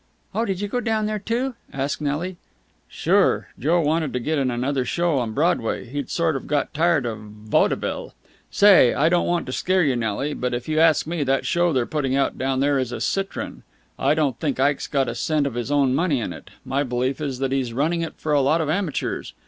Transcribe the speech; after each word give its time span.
"Oh, 0.33 0.45
did 0.45 0.61
you 0.61 0.67
go 0.67 0.79
down 0.79 1.05
there, 1.05 1.19
too?" 1.19 1.53
asked 1.71 2.01
Nelly. 2.01 2.37
"Sure. 2.87 3.49
Joe 3.59 3.81
wanted 3.81 4.13
to 4.13 4.19
get 4.19 4.39
in 4.39 4.49
another 4.49 4.83
show 4.83 5.19
on 5.19 5.33
Broadway. 5.33 5.85
He'd 5.85 6.09
sort 6.09 6.35
of 6.35 6.47
got 6.47 6.73
tired 6.73 7.05
of 7.05 7.19
vodevil. 7.19 8.15
Say, 8.49 8.95
I 8.95 9.09
don't 9.09 9.27
want 9.27 9.45
to 9.45 9.51
scare 9.51 9.83
you, 9.83 9.95
Nelly, 9.95 10.33
but, 10.33 10.55
if 10.55 10.67
you 10.67 10.79
ask 10.79 11.05
me, 11.05 11.23
that 11.25 11.45
show 11.45 11.71
they're 11.71 11.85
putting 11.85 12.15
out 12.15 12.35
down 12.35 12.61
there 12.61 12.79
is 12.79 12.91
a 12.91 12.99
citron! 12.99 13.61
I 13.99 14.15
don't 14.15 14.39
think 14.39 14.59
Ike's 14.59 14.87
got 14.87 15.07
a 15.07 15.13
cent 15.13 15.45
of 15.45 15.53
his 15.53 15.69
own 15.69 15.93
money 15.93 16.19
in 16.19 16.33
it. 16.33 16.49
My 16.65 16.81
belief 16.81 17.21
is 17.21 17.37
that 17.37 17.51
he's 17.51 17.71
running 17.71 18.01
it 18.01 18.15
for 18.17 18.33
a 18.33 18.41
lot 18.41 18.59
of 18.59 18.71
amateurs. 18.71 19.33